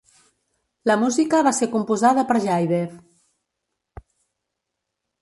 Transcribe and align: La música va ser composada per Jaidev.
La 0.91 0.95
música 1.01 1.41
va 1.49 1.53
ser 1.59 1.69
composada 1.75 2.25
per 2.33 2.39
Jaidev. 2.49 2.99